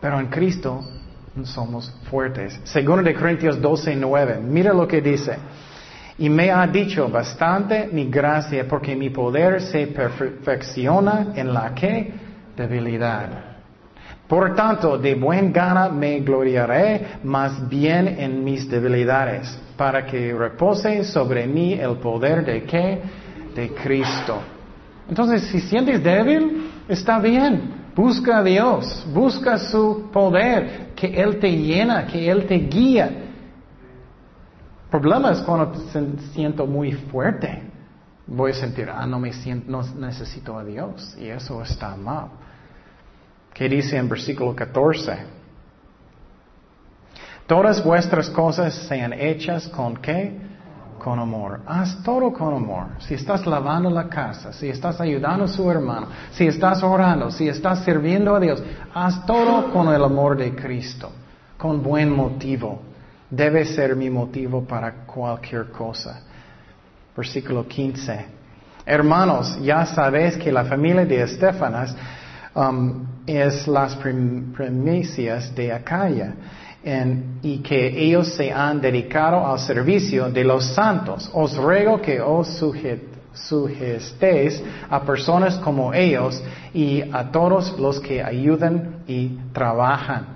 [0.00, 0.82] Pero en Cristo
[1.42, 2.60] somos fuertes.
[2.64, 4.40] Segundo de Corintios 12, 9.
[4.40, 5.36] Mira lo que dice.
[6.16, 12.14] Y me ha dicho bastante mi gracia porque mi poder se perfecciona en la que
[12.56, 13.54] debilidad.
[14.28, 21.04] Por tanto, de buen gana me gloriaré más bien en mis debilidades, para que repose
[21.04, 23.02] sobre mí el poder de qué?
[23.54, 24.40] De Cristo.
[25.08, 27.84] Entonces, si sientes débil, está bien.
[27.94, 33.06] Busca a Dios, busca su poder, que Él te llena, que Él te guía.
[33.06, 35.74] El problema es cuando
[36.32, 37.62] siento muy fuerte.
[38.26, 41.16] Voy a sentir, ah, no me siento, no necesito a Dios.
[41.20, 42.28] Y eso está mal.
[43.52, 45.33] ¿Qué dice en versículo 14?
[47.46, 50.32] Todas vuestras cosas sean hechas con qué?
[50.98, 51.60] Con amor.
[51.66, 52.86] Haz todo con amor.
[53.00, 57.46] Si estás lavando la casa, si estás ayudando a su hermano, si estás orando, si
[57.46, 58.62] estás sirviendo a Dios,
[58.94, 61.12] haz todo con el amor de Cristo,
[61.58, 62.80] con buen motivo.
[63.28, 66.22] Debe ser mi motivo para cualquier cosa.
[67.14, 68.26] Versículo 15.
[68.86, 71.94] Hermanos, ya sabéis que la familia de Estefanas
[72.54, 76.34] um, es las primicias de Acaya
[77.42, 81.30] y que ellos se han dedicado al servicio de los santos.
[81.32, 82.62] Os ruego que os
[83.32, 86.42] sugestéis a personas como ellos
[86.74, 90.34] y a todos los que ayudan y trabajan.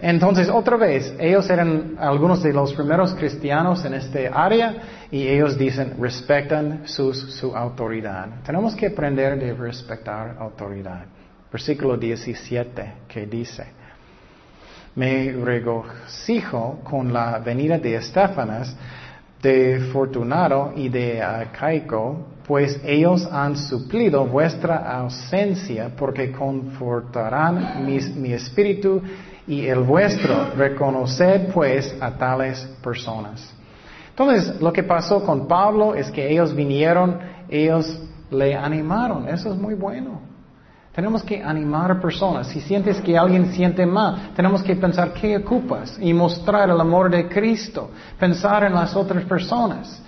[0.00, 4.76] Entonces, otra vez, ellos eran algunos de los primeros cristianos en este área
[5.10, 8.28] y ellos dicen, respetan su autoridad.
[8.44, 11.04] Tenemos que aprender de respetar autoridad.
[11.50, 13.66] Versículo 17 que dice,
[14.98, 18.74] me regocijo con la venida de Estefanas,
[19.40, 29.00] de Fortunato y de Acaico, pues ellos han suplido vuestra ausencia porque confortarán mi, espíritu
[29.46, 30.50] y el vuestro.
[30.56, 33.54] Reconoced pues a tales personas.
[34.10, 39.28] Entonces, lo que pasó con Pablo es que ellos vinieron, ellos le animaron.
[39.28, 40.27] Eso es muy bueno.
[40.98, 42.48] Tenemos que animar a personas.
[42.48, 47.08] Si sientes que alguien siente mal, tenemos que pensar qué ocupas y mostrar el amor
[47.08, 47.92] de Cristo.
[48.18, 50.02] Pensar en las otras personas.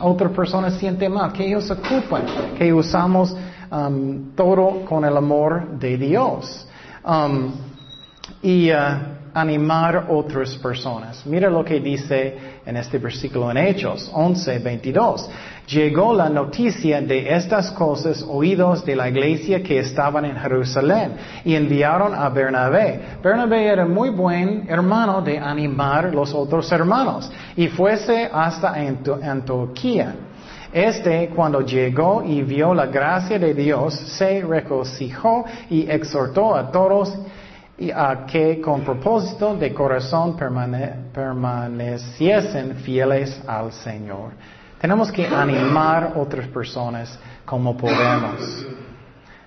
[0.00, 2.24] Otras personas sienten mal, que ellos ocupan,
[2.58, 3.36] que usamos
[3.70, 6.66] um, todo con el amor de Dios.
[7.04, 7.52] Um,
[8.42, 11.24] y uh, animar otras personas.
[11.26, 15.30] Mira lo que dice en este versículo en Hechos 11, 22.
[15.68, 21.12] Llegó la noticia de estas cosas oídos de la iglesia que estaban en Jerusalén
[21.44, 23.00] y enviaron a Bernabé.
[23.22, 30.14] Bernabé era muy buen hermano de animar los otros hermanos y fuese hasta Antioquía.
[30.72, 37.14] Este, cuando llegó y vio la gracia de Dios, se regocijó y exhortó a todos
[37.82, 44.30] y a que con propósito de corazón permaneciesen fieles al Señor.
[44.80, 48.64] Tenemos que animar otras personas como podemos.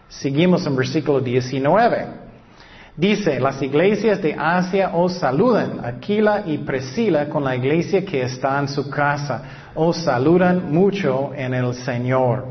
[0.09, 2.07] Seguimos en versículo 19.
[2.97, 8.59] Dice, las iglesias de Asia os saludan, Aquila y Priscila con la iglesia que está
[8.59, 9.43] en su casa,
[9.75, 12.47] os saludan mucho en el Señor.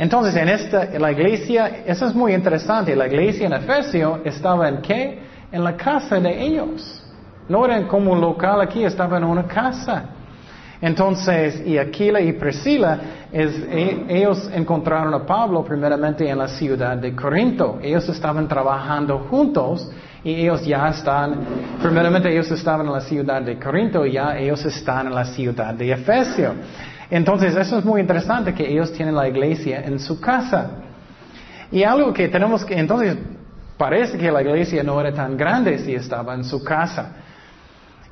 [0.00, 4.80] Entonces, en esta, la iglesia, eso es muy interesante, la iglesia en Efesio estaba en
[4.80, 5.18] qué?
[5.52, 7.04] En la casa de ellos.
[7.50, 10.04] No eran como un local aquí, estaban en una casa.
[10.80, 12.98] Entonces, y Aquila y Priscila,
[13.30, 17.78] e, ellos encontraron a Pablo primeramente en la ciudad de Corinto.
[17.82, 19.92] Ellos estaban trabajando juntos
[20.24, 21.40] y ellos ya están,
[21.82, 25.74] primeramente ellos estaban en la ciudad de Corinto y ya ellos están en la ciudad
[25.74, 26.54] de Efesio.
[27.10, 30.70] Entonces, eso es muy interesante que ellos tienen la iglesia en su casa.
[31.72, 33.16] Y algo que tenemos que, entonces,
[33.76, 37.12] parece que la iglesia no era tan grande si estaba en su casa.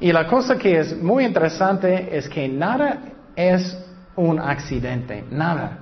[0.01, 2.99] Y la cosa que es muy interesante es que nada
[3.37, 3.77] es
[4.17, 5.79] un accidente, nada.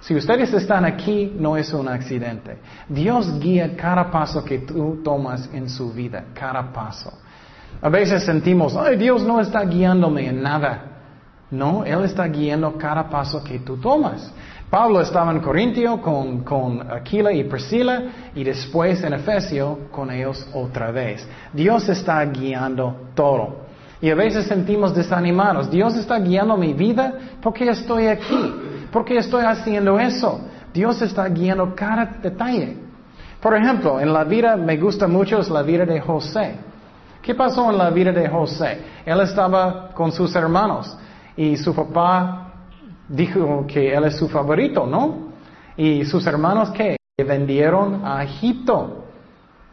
[0.00, 2.58] Si ustedes están aquí, no es un accidente.
[2.88, 7.12] Dios guía cada paso que tú tomas en su vida, cada paso.
[7.80, 10.93] A veces sentimos, ay, Dios no está guiándome en nada.
[11.54, 14.32] No, Él está guiando cada paso que tú tomas.
[14.68, 18.02] Pablo estaba en Corintio con, con Aquila y Priscila
[18.34, 21.24] y después en Efesio con ellos otra vez.
[21.52, 23.64] Dios está guiando todo.
[24.00, 25.70] Y a veces sentimos desanimados.
[25.70, 28.52] Dios está guiando mi vida porque estoy aquí.
[28.90, 30.40] porque estoy haciendo eso?
[30.72, 32.76] Dios está guiando cada detalle.
[33.40, 36.56] Por ejemplo, en la vida me gusta mucho la vida de José.
[37.22, 38.78] ¿Qué pasó en la vida de José?
[39.06, 40.98] Él estaba con sus hermanos.
[41.36, 42.52] Y su papá
[43.08, 45.32] dijo que él es su favorito, ¿no?
[45.76, 49.04] Y sus hermanos que vendieron a Egipto.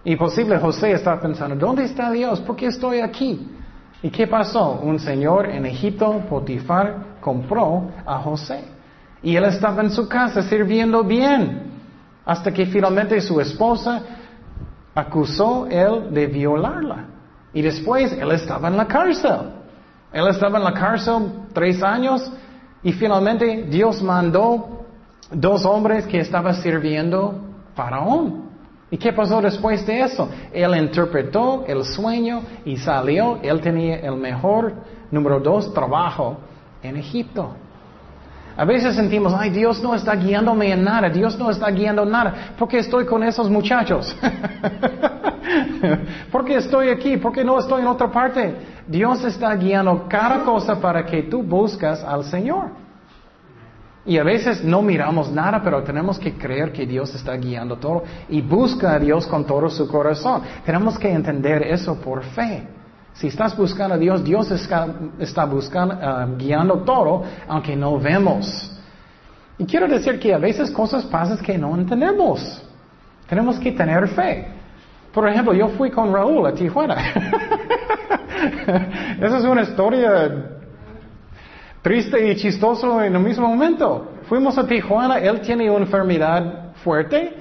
[0.04, 2.40] Y posible José está pensando, ¿dónde está Dios?
[2.42, 3.48] ¿Por qué estoy aquí?
[4.04, 4.80] ¿Y qué pasó?
[4.82, 8.64] Un señor en Egipto, Potifar, compró a José.
[9.22, 11.70] Y él estaba en su casa sirviendo bien.
[12.26, 14.02] Hasta que finalmente su esposa
[14.96, 17.06] acusó él de violarla.
[17.54, 19.61] Y después él estaba en la cárcel.
[20.14, 22.32] Él estaba en la cárcel tres años
[22.84, 24.86] y finalmente Dios mandó
[25.32, 27.36] dos hombres que estaban sirviendo
[27.76, 28.50] Faraón.
[28.90, 30.28] ¿Y qué pasó después de eso?
[30.52, 33.40] Él interpretó el sueño y salió.
[33.42, 34.74] Él tenía el mejor,
[35.10, 36.38] número dos, trabajo
[36.84, 37.56] en Egipto.
[38.62, 42.54] A veces sentimos, ay, Dios no está guiándome en nada, Dios no está guiando nada.
[42.60, 44.16] ¿Por qué estoy con esos muchachos?
[46.32, 47.18] ¿Por qué estoy aquí?
[47.18, 48.56] ¿Por qué no estoy en otra parte?
[48.86, 52.70] Dios está guiando cada cosa para que tú buscas al Señor.
[54.06, 58.04] Y a veces no miramos nada, pero tenemos que creer que Dios está guiando todo
[58.30, 60.44] y busca a Dios con todo su corazón.
[60.64, 62.81] Tenemos que entender eso por fe.
[63.14, 68.72] Si estás buscando a Dios, Dios está, buscando, ah, guiando todo, aunque no vemos.
[69.58, 72.64] Y quiero decir que a veces cosas pasan que no entendemos.
[73.28, 74.48] Tenemos que tener fe.
[75.14, 76.96] Por ejemplo, yo fui con Raúl a Tijuana.
[79.22, 80.58] Esa es una historia
[81.82, 84.14] triste y chistoso en el mismo momento.
[84.28, 87.36] Fuimos a Tijuana, él tiene una enfermedad fuerte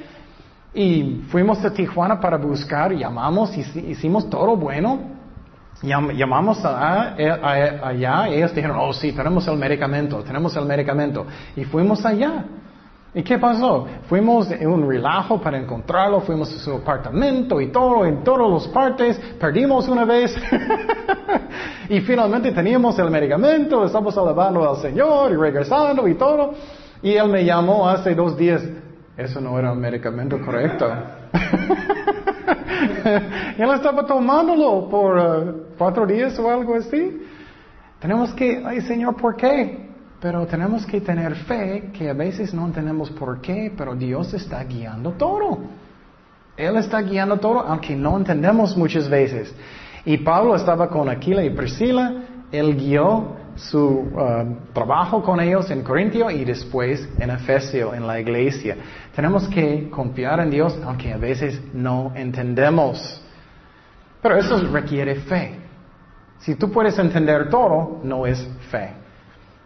[0.74, 5.19] y fuimos a Tijuana para buscar, llamamos, hicimos todo bueno.
[5.82, 11.26] Llamamos a, allá y ellos dijeron, oh sí, tenemos el medicamento, tenemos el medicamento.
[11.56, 12.44] Y fuimos allá.
[13.12, 13.88] ¿Y qué pasó?
[14.08, 18.72] Fuimos en un relajo para encontrarlo, fuimos a su apartamento y todo, en todas las
[18.72, 20.36] partes, perdimos una vez
[21.88, 26.54] y finalmente teníamos el medicamento, estamos alabando al Señor y regresando y todo.
[27.02, 28.62] Y él me llamó hace dos días,
[29.16, 30.86] eso no era un medicamento correcto.
[33.58, 37.22] él estaba tomándolo por uh, cuatro días o algo así.
[37.98, 39.90] Tenemos que, ay Señor, ¿por qué?
[40.20, 44.62] Pero tenemos que tener fe que a veces no entendemos por qué, pero Dios está
[44.64, 45.58] guiando todo.
[46.56, 49.54] Él está guiando todo, aunque no entendemos muchas veces.
[50.04, 52.12] Y Pablo estaba con Aquila y Priscila,
[52.52, 58.18] él guió su uh, trabajo con ellos en Corintio y después en Efesio, en la
[58.18, 58.76] iglesia.
[59.14, 63.22] Tenemos que confiar en Dios, aunque a veces no entendemos.
[64.22, 65.58] Pero eso requiere fe.
[66.38, 68.92] Si tú puedes entender todo, no es fe.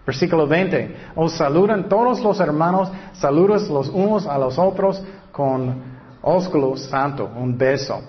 [0.04, 0.96] Versículo 20.
[1.14, 5.02] Os saludan todos los hermanos, saludos los unos a los otros
[5.32, 8.02] con ósculo santo, un beso.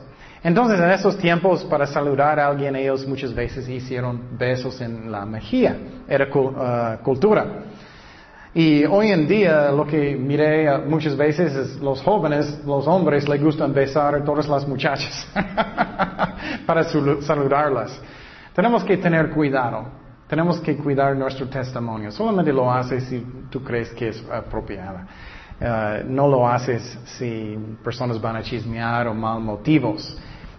[0.45, 5.25] Entonces, en esos tiempos, para saludar a alguien, ellos muchas veces hicieron besos en la
[5.25, 5.75] mejilla.
[6.07, 7.63] Era uh, cultura.
[8.53, 13.41] Y hoy en día, lo que miré muchas veces es los jóvenes, los hombres, les
[13.41, 15.27] gustan besar a todas las muchachas
[16.67, 16.83] para
[17.21, 17.99] saludarlas.
[18.53, 19.87] Tenemos que tener cuidado.
[20.27, 22.11] Tenemos que cuidar nuestro testimonio.
[22.11, 24.99] Solamente lo haces si tú crees que es apropiado.
[25.59, 30.15] Uh, no lo haces si personas van a chismear o mal motivos.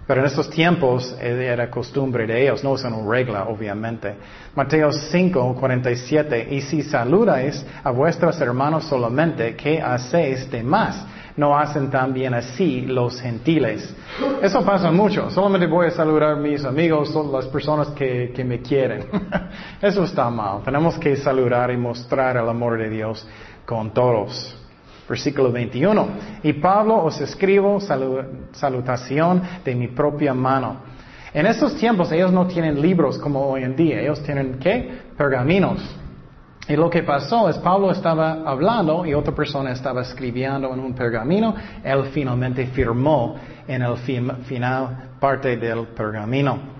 [0.06, 4.14] Pero en estos tiempos eh, era costumbre de ellos, no es una regla, obviamente.
[4.54, 6.48] Mateo 5, 47.
[6.50, 11.06] Y si saludáis a vuestros hermanos solamente, ¿qué hacéis de más?
[11.36, 13.94] no hacen también así los gentiles.
[14.42, 15.30] Eso pasa mucho.
[15.30, 19.06] Solamente voy a saludar a mis amigos, son las personas que, que me quieren.
[19.82, 20.62] Eso está mal.
[20.64, 23.26] Tenemos que saludar y mostrar el amor de Dios
[23.66, 24.56] con todos.
[25.08, 26.08] Versículo 21.
[26.42, 27.78] Y Pablo os escribo
[28.52, 30.78] salutación de mi propia mano.
[31.32, 34.00] En estos tiempos ellos no tienen libros como hoy en día.
[34.00, 35.02] Ellos tienen, ¿qué?
[35.16, 35.80] Pergaminos.
[36.68, 40.94] Y lo que pasó es Pablo estaba hablando y otra persona estaba escribiendo en un
[40.94, 41.54] pergamino.
[41.84, 43.36] Él finalmente firmó
[43.68, 46.74] en el final parte del pergamino.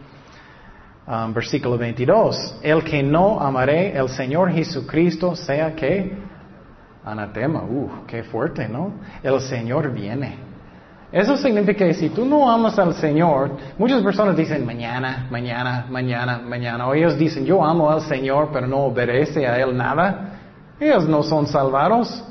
[1.07, 2.59] Um, versículo 22.
[2.63, 6.17] El que no amaré el Señor Jesucristo sea que
[7.07, 7.63] anatema.
[7.63, 8.93] Uh, qué fuerte, ¿no?
[9.23, 10.39] El Señor viene.
[11.13, 16.39] Eso significa que si tú no amas al Señor, muchas personas dicen mañana, mañana, mañana,
[16.45, 16.89] mañana.
[16.89, 20.33] O ellos dicen yo amo al Señor, pero no obedece a Él nada.
[20.81, 22.25] Ellos no son salvados.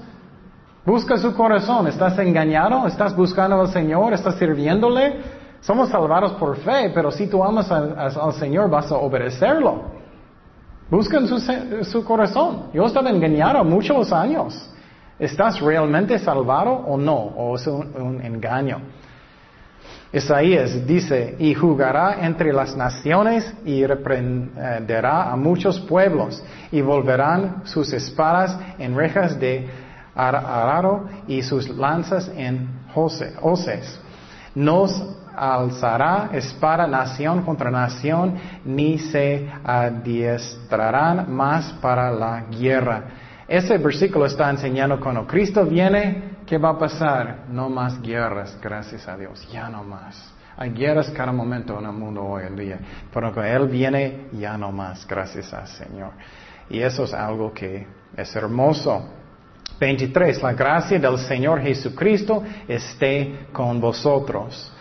[0.85, 1.87] Busca su corazón.
[1.87, 2.85] ¿Estás engañado?
[2.85, 4.13] ¿Estás buscando al Señor?
[4.13, 5.21] ¿Estás sirviéndole?
[5.61, 9.94] Somos salvados por fe, pero si tú amas al Señor vas a obedecerlo.
[10.89, 11.39] Busca en su,
[11.83, 12.67] su corazón.
[12.73, 14.69] Yo estaba engañado muchos años.
[15.17, 17.15] ¿Estás realmente salvado o no?
[17.15, 18.81] ¿O es un, engaño?
[20.11, 27.91] Isaías dice, y jugará entre las naciones y reprenderá a muchos pueblos y volverán sus
[27.91, 29.67] espadas en rejas de
[30.13, 33.99] araro y sus lanzas en hoces.
[34.53, 35.01] Nos
[35.37, 43.03] alzará espada nación contra nación, ni se adiestrarán más para la guerra
[43.47, 47.45] ese versículo está enseñando cuando Cristo viene, ¿qué va a pasar?
[47.49, 50.33] No más guerras, gracias a Dios, ya no más.
[50.57, 52.79] Hay guerras cada momento en el mundo hoy en día,
[53.13, 56.11] pero cuando Él viene, ya no más, gracias al Señor.
[56.69, 57.85] Y eso es algo que
[58.17, 59.11] es hermoso.
[59.79, 60.41] 23.
[60.41, 64.71] La gracia del Señor Jesucristo esté con vosotros.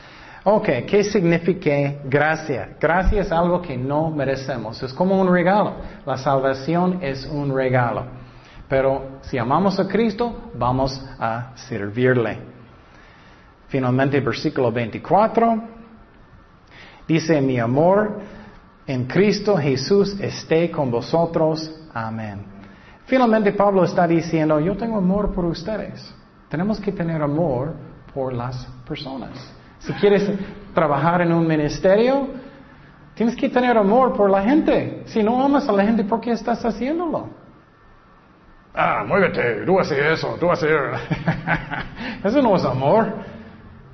[0.47, 1.71] Ok, ¿qué significa
[2.05, 2.77] gracia?
[2.79, 5.73] Gracia es algo que no merecemos, es como un regalo.
[6.05, 8.05] La salvación es un regalo.
[8.69, 12.39] Pero si amamos a Cristo, vamos a servirle.
[13.69, 15.63] Finalmente, versículo 24,
[17.09, 18.21] dice, mi amor
[18.87, 21.75] en Cristo Jesús esté con vosotros.
[21.95, 22.45] Amén.
[23.07, 26.15] Finalmente, Pablo está diciendo, yo tengo amor por ustedes.
[26.51, 27.73] Tenemos que tener amor
[28.13, 29.64] por las personas.
[29.87, 30.31] Si quieres
[30.75, 32.29] trabajar en un ministerio,
[33.15, 35.03] tienes que tener amor por la gente.
[35.07, 37.29] Si no amas a la gente, ¿por qué estás haciéndolo?
[38.75, 40.71] Ah, muévete, tú haces eso, tú haces...
[42.25, 43.13] eso no es amor.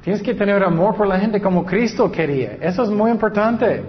[0.02, 2.56] Tienes que tener amor por la gente como Cristo quería.
[2.60, 3.82] Eso es muy importante.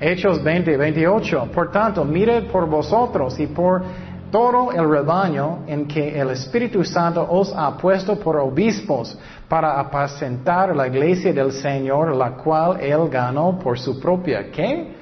[0.00, 1.50] Hechos 20, 28.
[1.54, 3.82] Por tanto, mire por vosotros y por
[4.30, 9.18] todo el rebaño en que el Espíritu Santo os ha puesto por obispos
[9.48, 14.94] para apacentar la iglesia del Señor, la cual Él ganó por su propia, ¿qué?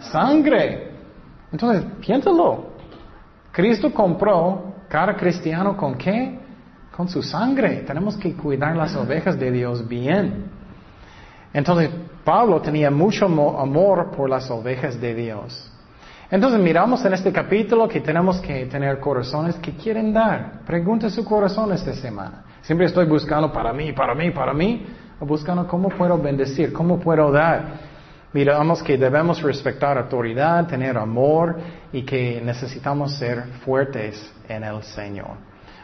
[0.00, 0.92] Sangre.
[1.50, 2.66] Entonces, piénsalo.
[3.52, 6.38] Cristo compró cada cristiano con qué?
[6.94, 7.84] Con su sangre.
[7.86, 10.50] Tenemos que cuidar las ovejas de Dios bien.
[11.52, 11.90] Entonces,
[12.24, 15.72] Pablo tenía mucho amor por las ovejas de Dios.
[16.30, 20.60] Entonces miramos en este capítulo que tenemos que tener corazones que quieren dar.
[20.66, 22.42] Pregunte su corazón esta semana.
[22.62, 24.86] Siempre estoy buscando para mí, para mí, para mí,
[25.20, 27.96] buscando cómo puedo bendecir, cómo puedo dar.
[28.32, 31.58] Miramos que debemos respetar autoridad, tener amor
[31.92, 35.36] y que necesitamos ser fuertes en el Señor.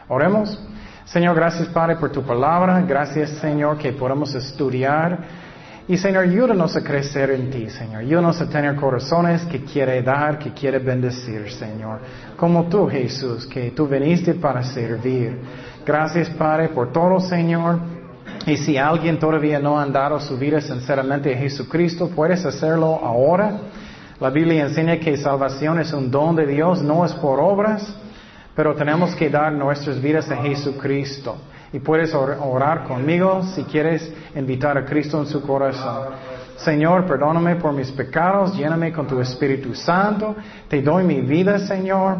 [0.09, 0.61] Oremos.
[1.05, 2.81] Señor, gracias Padre por tu palabra.
[2.81, 5.19] Gracias Señor que podemos estudiar
[5.85, 7.97] y Señor, ayúdanos a crecer en ti, Señor.
[7.97, 11.99] Ayúdanos a tener corazones que quiere dar, que quiere bendecir, Señor.
[12.37, 15.39] Como tú, Jesús, que tú viniste para servir.
[15.85, 17.79] Gracias, Padre, por todo, Señor.
[18.45, 23.59] Y si alguien todavía no ha dado su vida sinceramente a Jesucristo, puedes hacerlo ahora.
[24.21, 27.93] La Biblia enseña que salvación es un don de Dios, no es por obras,
[28.55, 31.35] pero tenemos que dar nuestras vidas a Jesucristo.
[31.73, 36.13] Y puedes orar conmigo si quieres invitar a Cristo en su corazón.
[36.57, 40.35] Señor, perdóname por mis pecados, lléname con tu Espíritu Santo,
[40.69, 42.17] te doy mi vida, Señor.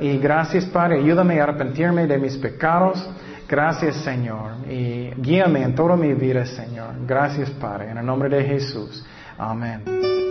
[0.00, 3.06] Y gracias, Padre, ayúdame a arrepentirme de mis pecados.
[3.48, 4.66] Gracias, Señor.
[4.70, 6.94] Y guíame en toda mi vida, Señor.
[7.06, 7.90] Gracias, Padre.
[7.90, 9.04] En el nombre de Jesús.
[9.36, 10.21] Amén.